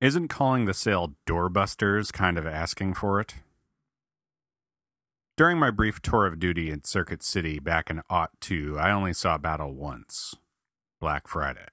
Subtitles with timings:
[0.00, 3.34] Isn't calling the sale doorbusters kind of asking for it?
[5.36, 9.12] During my brief tour of duty in Circuit City back in Aught 2, I only
[9.12, 10.36] saw battle once
[11.00, 11.66] Black Friday.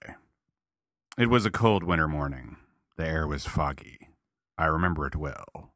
[1.20, 2.58] It was a cold winter morning.
[2.98, 4.00] The air was foggy.
[4.58, 5.74] I remember it well.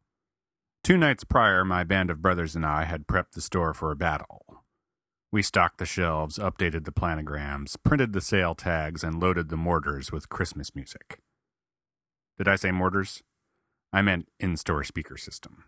[0.84, 3.96] Two nights prior, my band of brothers and I had prepped the store for a
[3.96, 4.64] battle.
[5.32, 10.12] We stocked the shelves, updated the planograms, printed the sale tags, and loaded the mortars
[10.12, 11.20] with Christmas music.
[12.40, 13.22] Did I say mortars?
[13.92, 15.66] I meant in store speaker system.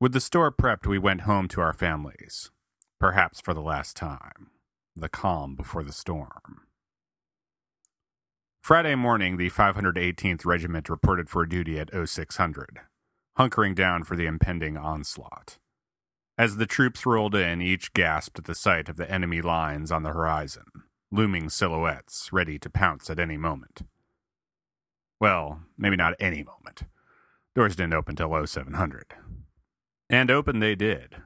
[0.00, 2.50] With the store prepped, we went home to our families,
[2.98, 4.50] perhaps for the last time.
[4.96, 6.62] The calm before the storm.
[8.60, 12.80] Friday morning, the 518th Regiment reported for duty at 0600,
[13.38, 15.58] hunkering down for the impending onslaught.
[16.36, 20.02] As the troops rolled in, each gasped at the sight of the enemy lines on
[20.02, 20.64] the horizon,
[21.12, 23.82] looming silhouettes ready to pounce at any moment.
[25.20, 26.82] Well, maybe not any moment.
[27.54, 29.14] Doors didn't open till 0700.
[30.10, 31.16] And open they did.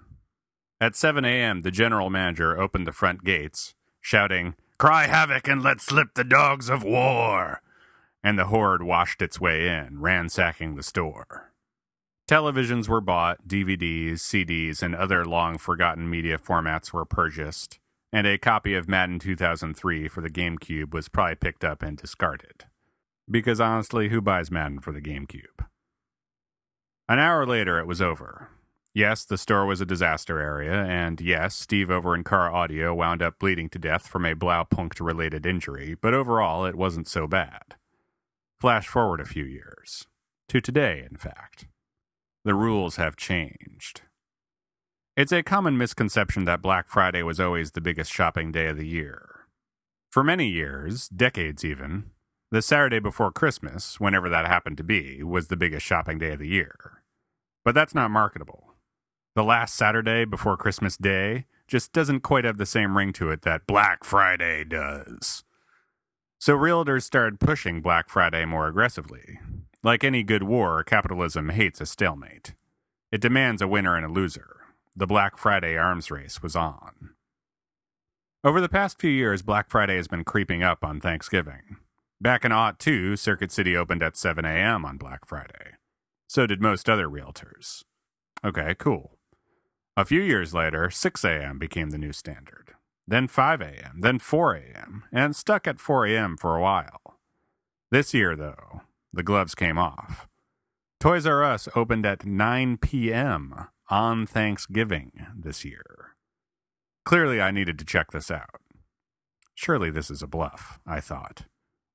[0.80, 5.80] At 7 a.m., the general manager opened the front gates, shouting, Cry havoc and let
[5.80, 7.60] slip the dogs of war!
[8.24, 11.52] And the horde washed its way in, ransacking the store.
[12.26, 17.78] Televisions were bought, DVDs, CDs, and other long forgotten media formats were purchased,
[18.12, 22.64] and a copy of Madden 2003 for the GameCube was probably picked up and discarded.
[23.30, 25.66] Because honestly, who buys Madden for the GameCube?
[27.08, 28.48] An hour later, it was over.
[28.92, 33.22] Yes, the store was a disaster area, and yes, Steve over in Car Audio wound
[33.22, 37.76] up bleeding to death from a Blaupunkt related injury, but overall, it wasn't so bad.
[38.60, 40.06] Flash forward a few years.
[40.48, 41.68] To today, in fact.
[42.44, 44.02] The rules have changed.
[45.16, 48.86] It's a common misconception that Black Friday was always the biggest shopping day of the
[48.86, 49.46] year.
[50.10, 52.10] For many years, decades even,
[52.50, 56.40] the Saturday before Christmas, whenever that happened to be, was the biggest shopping day of
[56.40, 57.02] the year.
[57.64, 58.74] But that's not marketable.
[59.36, 63.42] The last Saturday before Christmas Day just doesn't quite have the same ring to it
[63.42, 65.44] that Black Friday does.
[66.40, 69.38] So realtors started pushing Black Friday more aggressively.
[69.84, 72.54] Like any good war, capitalism hates a stalemate.
[73.12, 74.56] It demands a winner and a loser.
[74.96, 77.10] The Black Friday arms race was on.
[78.42, 81.76] Over the past few years, Black Friday has been creeping up on Thanksgiving.
[82.22, 84.84] Back in Aught 2, Circuit City opened at 7 a.m.
[84.84, 85.76] on Black Friday.
[86.28, 87.82] So did most other realtors.
[88.44, 89.16] Okay, cool.
[89.96, 91.58] A few years later, 6 a.m.
[91.58, 92.74] became the new standard.
[93.08, 96.36] Then 5 a.m., then 4 a.m., and stuck at 4 a.m.
[96.36, 97.18] for a while.
[97.90, 98.82] This year, though,
[99.12, 100.28] the gloves came off.
[101.00, 103.68] Toys R Us opened at 9 p.m.
[103.88, 106.16] on Thanksgiving this year.
[107.06, 108.60] Clearly, I needed to check this out.
[109.54, 111.46] Surely this is a bluff, I thought.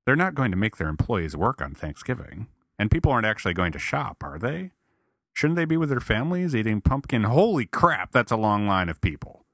[0.05, 2.47] They're not going to make their employees work on Thanksgiving.
[2.77, 4.71] And people aren't actually going to shop, are they?
[5.33, 7.23] Shouldn't they be with their families eating pumpkin?
[7.23, 9.45] Holy crap, that's a long line of people.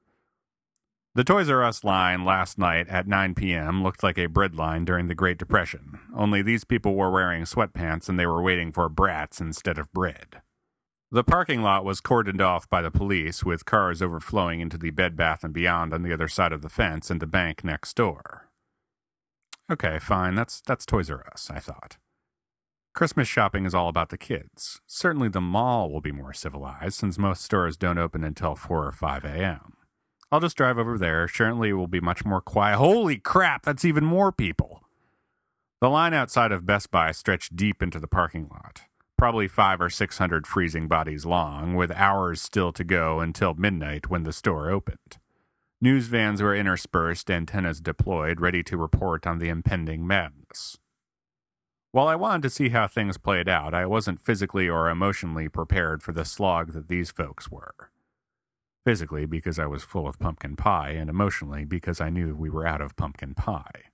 [1.14, 3.82] The Toys R Us line last night at 9 p.m.
[3.82, 8.08] looked like a bread line during the Great Depression, only these people were wearing sweatpants
[8.08, 10.40] and they were waiting for brats instead of bread.
[11.10, 15.14] The parking lot was cordoned off by the police, with cars overflowing into the Bed
[15.14, 18.41] Bath and Beyond on the other side of the fence and the bank next door.
[19.70, 20.34] Okay, fine.
[20.34, 21.96] That's that's Toys R Us, I thought.
[22.94, 24.80] Christmas shopping is all about the kids.
[24.86, 28.92] Certainly the mall will be more civilized since most stores don't open until 4 or
[28.92, 29.72] 5 a.m.
[30.30, 31.26] I'll just drive over there.
[31.26, 32.76] Certainly it will be much more quiet.
[32.76, 34.82] Holy crap, that's even more people.
[35.80, 38.82] The line outside of Best Buy stretched deep into the parking lot,
[39.16, 44.10] probably five or six hundred freezing bodies long, with hours still to go until midnight
[44.10, 45.18] when the store opened.
[45.82, 50.78] News vans were interspersed, antennas deployed, ready to report on the impending madness.
[51.90, 56.00] While I wanted to see how things played out, I wasn't physically or emotionally prepared
[56.00, 57.90] for the slog that these folks were.
[58.84, 62.64] Physically, because I was full of pumpkin pie, and emotionally, because I knew we were
[62.64, 63.90] out of pumpkin pie.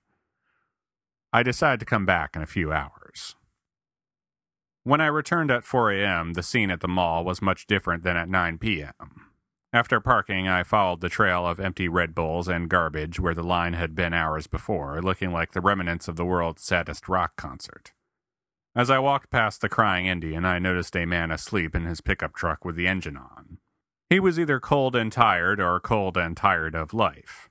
[1.33, 3.35] I decided to come back in a few hours.
[4.83, 8.15] When I returned at 4 a.m., the scene at the mall was much different than
[8.15, 9.28] at 9 p.m.
[9.71, 13.73] After parking, I followed the trail of empty Red Bulls and garbage where the line
[13.73, 17.93] had been hours before, looking like the remnants of the world's saddest rock concert.
[18.75, 22.33] As I walked past the crying Indian, I noticed a man asleep in his pickup
[22.33, 23.59] truck with the engine on.
[24.09, 27.47] He was either cold and tired or cold and tired of life.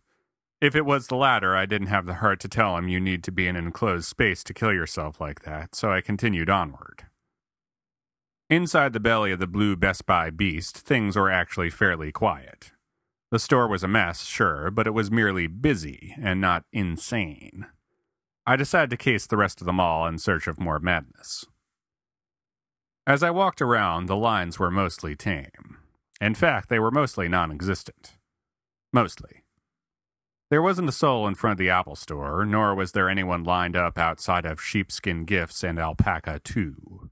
[0.60, 3.22] If it was the latter, I didn't have the heart to tell him you need
[3.24, 7.06] to be in an enclosed space to kill yourself like that, so I continued onward.
[8.50, 12.72] Inside the belly of the blue Best Buy beast, things were actually fairly quiet.
[13.30, 17.66] The store was a mess, sure, but it was merely busy and not insane.
[18.46, 21.44] I decided to case the rest of the mall in search of more madness.
[23.06, 25.76] As I walked around, the lines were mostly tame.
[26.18, 28.16] In fact, they were mostly non existent.
[28.94, 29.42] Mostly.
[30.48, 33.76] There wasn't a soul in front of the Apple store, nor was there anyone lined
[33.76, 37.10] up outside of Sheepskin Gifts and Alpaca 2.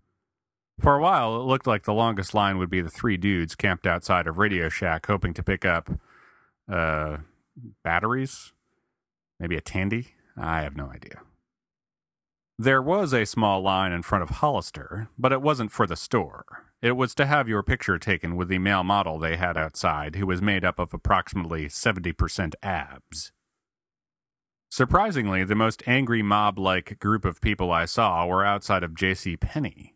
[0.80, 3.86] For a while, it looked like the longest line would be the three dudes camped
[3.86, 5.90] outside of Radio Shack hoping to pick up,
[6.70, 7.18] uh,
[7.82, 8.52] batteries?
[9.40, 10.14] Maybe a Tandy?
[10.36, 11.22] I have no idea.
[12.58, 16.44] There was a small line in front of Hollister, but it wasn't for the store.
[16.82, 20.26] It was to have your picture taken with the male model they had outside, who
[20.26, 23.32] was made up of approximately 70% abs.
[24.70, 29.36] Surprisingly, the most angry mob like group of people I saw were outside of J.C.
[29.36, 29.95] Penney.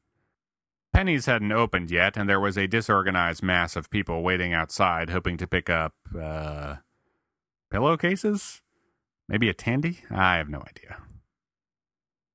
[0.93, 5.37] Penney's hadn't opened yet, and there was a disorganized mass of people waiting outside hoping
[5.37, 6.77] to pick up, uh,
[7.71, 8.63] pillowcases?
[9.29, 10.01] Maybe a Tandy?
[10.11, 10.99] I have no idea.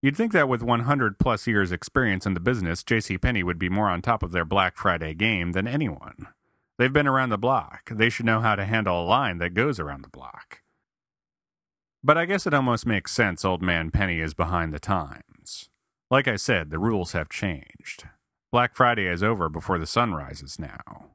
[0.01, 3.17] You'd think that with 100 plus years experience in the business, J.C.
[3.17, 6.27] Penney would be more on top of their Black Friday game than anyone.
[6.77, 7.89] They've been around the block.
[7.89, 10.61] They should know how to handle a line that goes around the block.
[12.03, 15.69] But I guess it almost makes sense old man Penny is behind the times.
[16.11, 18.07] Like I said, the rules have changed.
[18.55, 21.07] Black Friday is over before the sun rises now.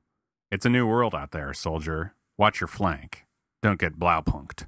[0.50, 2.14] It's a new world out there, soldier.
[2.36, 3.24] Watch your flank.
[3.62, 4.66] Don't get blaupunked.